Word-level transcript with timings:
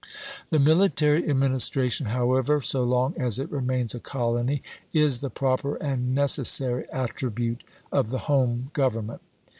The 0.49 0.57
military 0.57 1.29
administration, 1.29 2.07
however, 2.07 2.59
so 2.59 2.83
long 2.83 3.15
as 3.19 3.37
it 3.37 3.51
remains 3.51 3.93
a 3.93 3.99
colony, 3.99 4.63
is 4.93 5.19
the 5.19 5.29
proper 5.29 5.75
and 5.75 6.15
necessary 6.15 6.87
attribute 6.91 7.61
of 7.91 8.09
the 8.09 8.17
home 8.25 8.71
government. 8.73 9.21